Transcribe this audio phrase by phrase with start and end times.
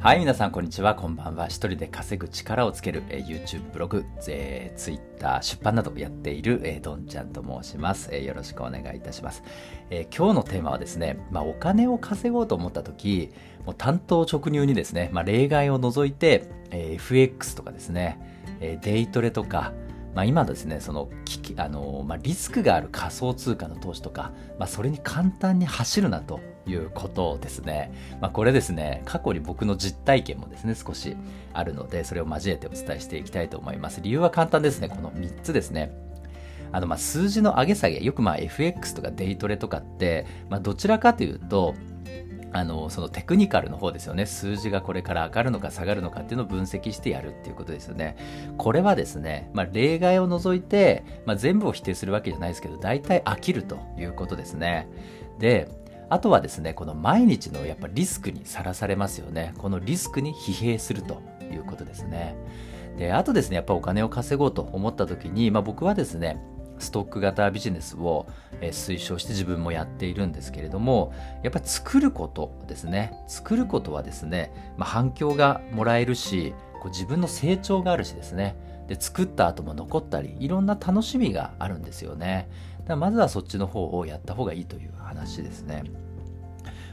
[0.00, 0.94] はい、皆さん、こんにちは。
[0.94, 1.48] こんばんは。
[1.48, 8.24] 一人で稼ぐ力をつける、えー、YouTube、ブログ、えー、Twitter、出版などやっている、えー、どんちゃんと申します、えー。
[8.24, 9.42] よろしくお願いいたします。
[9.90, 13.30] えー、今日のテーマはですね、まあ、お金を稼ごうと思った時、
[13.66, 18.20] もう担当直入にですね、まあ、例外を除いて、えー、FX とかですね、
[18.60, 19.72] えー、デイトレとか、
[20.14, 21.08] まあ、今ですね、その
[21.56, 27.92] あの、まあ、リスクがある仮想通貨の投資とか、まあ、それに簡単に走るなということですね。
[28.20, 31.16] まあ、これですね、過去に僕の実体験もですね、少し
[31.52, 34.00] あるので、それを交えてお伝えしていきたいと思います。
[34.00, 34.88] 理由は簡単ですね。
[34.88, 35.92] この3つですね。
[36.70, 41.74] あのまあ数字の上げ下げ、よくまあ FX とかデイトレとかって、まあ、どちらかというと、
[42.52, 44.26] あのそのテクニカルの方ですよね。
[44.26, 48.16] 数字がこれから上がるのか下がるのかっていうのを分析してやるっていうことですよね。
[48.56, 54.88] これはですね、まあ、例外を除いて、まあ、全部を否定するわけじゃないですけど大体飽きるということですね。
[55.38, 55.68] で
[56.10, 59.52] あとはですねこの毎日のやっぱリスクにさらされますよね。
[59.58, 61.20] このリスクに疲弊すると
[61.52, 62.36] いうことですね。
[62.96, 66.42] であとですねやっぱお金を稼ごうと思った時に、まあ、僕はですね
[66.78, 68.26] ストック型ビジネスを
[68.60, 71.12] 推奨して自分もやっているんですけれども
[71.42, 73.12] やっぱり作ることですね。
[73.26, 78.56] 作ることはですね、まあ、反響がもらえるしこう自分の成長があるしですね。
[78.86, 82.48] で作った後も残ったりいろんな楽しみがあるんですよね。
[82.80, 85.84] だからまずはそっちの方をやった方がいいという話ですね。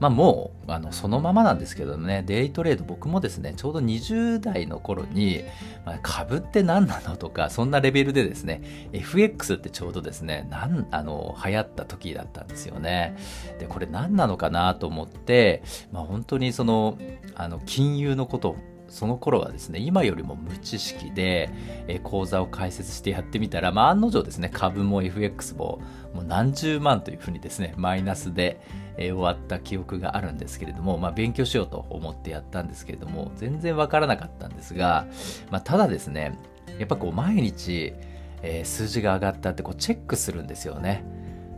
[0.00, 5.42] まあもう、あの、そのままなんですけどね、デイトレード僕もですね、ちょうど20代の頃に、
[5.84, 13.16] まあ、株って何なのとか、そんなレベルでですね、FX ってちょうどですね、なん、あの、流行った時だったんですよね。
[13.58, 16.96] で、これ何なのかなと思って、まあ本当にその、
[17.34, 18.56] あの、金融のこと
[18.88, 21.50] その頃はですね、今よりも無知識で、
[21.86, 25.80] え講座を開設してやってみたら、まあ、案の定ですね、株も FX も
[26.14, 28.60] もう何十万というふうにですね、マイナスで、
[28.96, 35.06] え終わった記憶があるんですけれども、まあ、勉強しようと思ってやったんですけれども、全然わからなかったんですが、
[35.50, 36.36] まあ、ただですね、
[36.78, 37.94] やっぱこう毎日、
[38.42, 41.04] えー、数字が上がったってこうチェックするんですよね。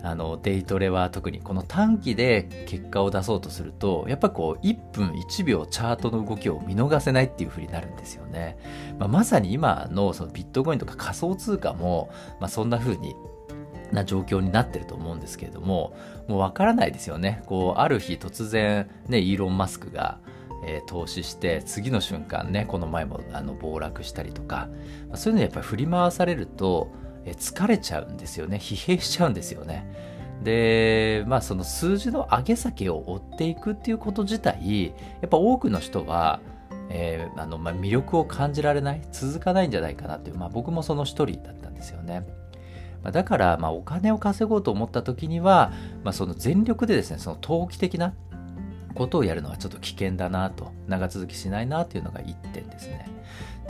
[0.03, 8.59] あのデイトレは特にこの短期で結果を出そうとするとやっぱこう1分1秒チャートの動きを見逃せないっていう風になるんですよね、
[8.99, 12.11] まあ、まさに今のそのビットコインとか仮想通貨も、
[12.41, 13.15] まあ、そんな風に
[13.93, 15.97] な状況になってると思うんですけれども
[16.29, 17.43] もうわからないですよね。
[17.47, 20.21] こうある日突然ねイーロン・マスクが、
[20.87, 24.69] 投資して次の瞬間ねこの前もあの暴落したりとか、
[25.15, 26.93] そういうのやっぱり振り回されると
[27.35, 29.87] 疲れちゃうんですよね疲弊しちゃうんですよね
[30.43, 34.87] でまあその数字の上げ下げを追っていくっていうこと自体
[35.21, 36.41] やっぱ多くの人は、
[36.89, 42.27] えー、あのまあ、魅力を感じられない続かないんじゃないかなっていう、まあ、僕もその一人だったんですよね。
[43.13, 45.73] だから、まあ、お金を稼ごうと思った時には、
[46.05, 48.13] まあ、その全力でですねその投機的な
[48.95, 53.09] ことをやるのはちょっと危険だなと長続きしないなというのが1点ですね。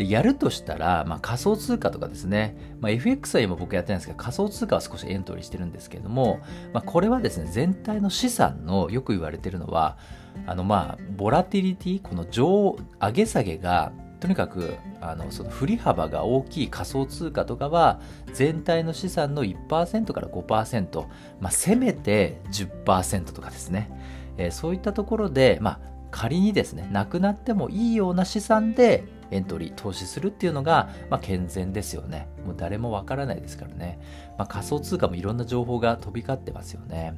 [0.00, 6.40] で、やるとしたら、まあ、仮想通貨とかですね、まあ、FX は今僕やってないんですけど、仮想通貨は少しエントリーしてるんですけれども、
[6.72, 9.98] まあ、これはですね、全体の資産のよく言われてるのは、
[10.46, 18.02] あの、まあ、ボラティリティ、この上、上げ下げが、とにかくあのその振り幅が大きい仮想通貨とかは
[18.34, 21.06] 全体の資産の1%から5%、
[21.40, 23.90] まあ、せめて10%とかですね、
[24.36, 32.28] えー、そういったところで、まあ、仮にですねなくなってもいいような資産でエントリー、投資するっていうのが、まあ、健全ですよね。
[32.44, 33.98] もう誰もわからないですからね。
[34.38, 37.14] まあ、仮想通貨もいろんな情報が飛び交ってますよね。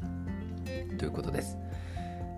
[0.98, 1.58] ということです。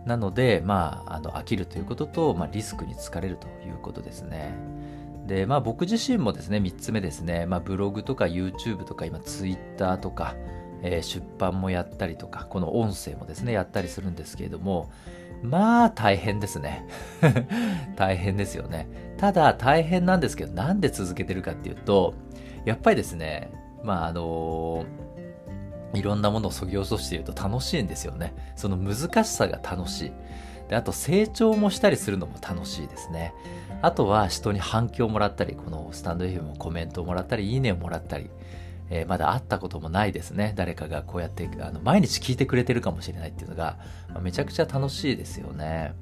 [0.06, 4.54] なので、まあ、あの飽きるということと、まあ、リスクに疲れるということですね。
[5.26, 10.34] で、まあ、僕自身もですね、3つ目ですね、まあ、ブログとか YouTube とか、今、Twitter とか、
[10.82, 14.90] えー、出版もやったりとか、この音声もですね、やったりするんですけれども、
[15.44, 16.86] まあ大変ですね。
[17.96, 18.88] 大変ですよね。
[19.18, 22.14] ただ大変なんですけど、なんで続けてるかっていうと、
[22.64, 23.50] やっぱりですね、
[23.82, 24.84] まああの
[25.92, 28.34] いろんなものをそぎ落としていると楽しいんですよね。
[28.56, 30.12] その難しさが楽しい。
[30.68, 33.34] で、あと成長もしたりするのも楽しいですね。
[33.82, 38.30] あとは人に反響をもらったり、このスタンド FM もコメントをもらったり、いいねをもらったり、
[38.90, 40.52] えー、まだ会ったこともないですね。
[40.56, 43.78] 誰かがこうやってあの毎日聞いてくれてるかもしれないっていうのが、
[44.10, 45.94] まあ、めちゃくちゃ楽しいですよね。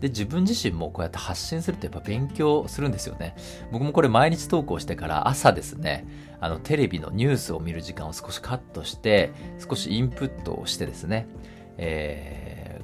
[0.00, 3.36] で、自分自身もこうやって発信するとやっぱ勉強するんですよね。
[3.70, 6.06] 僕もこれ毎日投稿してから朝ですね、
[6.40, 11.28] あのテレビのニュースを見る時間を少しカットして、少しインプットをしてですね、
[11.76, 12.80] え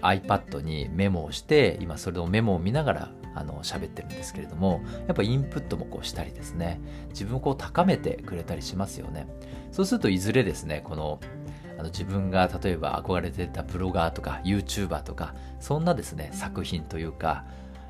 [0.00, 6.80] ー、iPad にメモをして、今それのメモを見ながらあの喋ってるんですけれどもやっぱインプットもこうしたりですね
[7.10, 9.26] 自分をこう高めてくれたりしますよね。
[9.72, 11.20] そうするといずれですねこの
[11.78, 17.44] あの自分が例えば憧れてたブロガーとか YouTuber とかそんなですね作品というか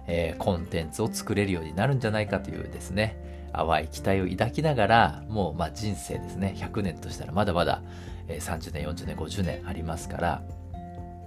[0.06, 3.16] えー、コンテンツを作れるようになるんじゃないかというですね、
[3.52, 7.82] 淡い期待を抱きながら、もうま人生ですね、100年としたらまだまだ、
[8.28, 10.43] 30年、40年、50年ありますから、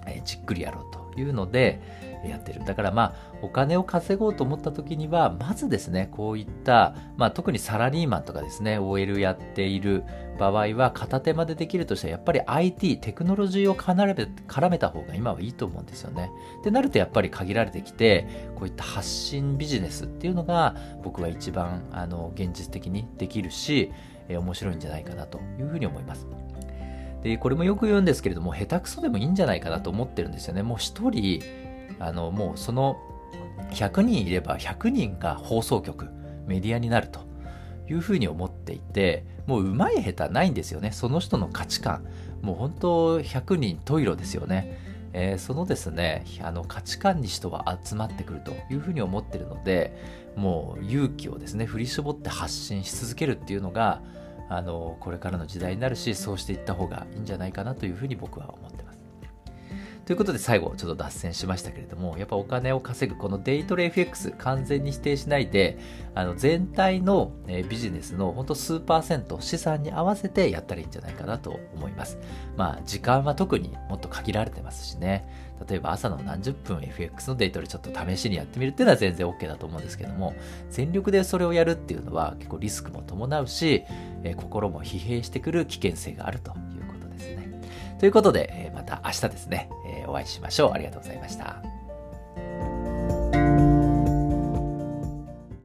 [0.09, 1.81] え、じっくりやろうというので、
[2.27, 2.63] やってる。
[2.65, 10.03] だからまあ、お金を稼ごうと思った時には、まずですね、こういった、まあ特にサラリーマンとかですね、OL やっている
[10.37, 16.31] 場合は、片手間でできるとしたら、やっぱり IT、テクノロジーを絡めた方が今はいいと思うんですよね。
[16.63, 23.91] でなるとやっぱり限られてきて、こういった発信ビジネスっていうのが、僕は一番、あの、現実的にできるし、
[24.29, 26.27] 面白いんじゃないかなというふうに思います。
[27.23, 30.63] で、これもよく言うんですけれども、下手くそでもいいんじゃないかなと思ってるんですよね。
[30.63, 31.41] もう一人、
[31.99, 32.97] あの、もうその
[33.71, 36.07] 100人いれば100人が放送局、
[36.47, 37.21] メディアになると
[37.89, 40.91] いうふうに思っていて、もう上手い下手ないんですよね。
[40.91, 42.05] その人の価値観。
[42.41, 44.77] もう本当100人十色ですよね。
[45.13, 49.97] えー、そのですね、あの価値観に人は集まってくるというふうに思ってるので、
[50.35, 54.01] もう勇気をですね、振り絞って発信し続けるっていうのが、
[54.49, 58.88] あの、これからの時代になるし、そうしていった方がいいんじゃないかなというふうに僕は思ってます。
[60.09, 65.77] ということで最後ちょっと脱線しましたけれども、やっぱお金を稼ぐこのデイトレ FX 完全に否定しないで、
[66.15, 67.31] あの全体の
[67.69, 72.17] ビジネスのほんと数パーセント資産に合わせてやったらいいんじゃないかなと思います。
[72.57, 75.29] まあ時間は特にもっと限られてますしね。
[75.69, 80.33] 例えば朝の何十分 FX のデイトレちょっと試しにやってみるっていうのは全然 OK だと思うんですけども、
[80.71, 83.83] 全力でそれをやるっていうのは結構リスクも伴うし、
[84.23, 86.78] え心も疲弊してくる危険性があるという。
[87.99, 89.69] ということで、また明日ですね、
[90.07, 90.71] お会いしましょう。
[90.71, 91.78] ありがとうございました。